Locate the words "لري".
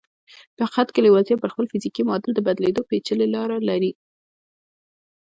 3.69-3.91